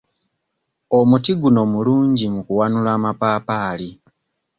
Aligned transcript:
Omuti 0.97 1.31
guno 1.41 1.61
mulungi 1.73 2.25
mu 2.33 2.41
kuwanula 2.47 2.89
amapaapaali. 2.97 3.89